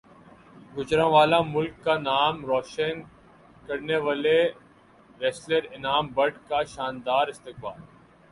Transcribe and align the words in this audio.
گوجرانوالہ 0.75 1.39
ملک 1.47 1.73
کا 1.83 1.95
نام 1.99 2.35
روشن 2.45 3.01
کرنیوالے 3.67 4.39
ریسلر 5.19 5.63
انعام 5.71 6.07
بٹ 6.15 6.33
کا 6.49 6.63
شاندار 6.73 7.27
استقبال 7.27 7.79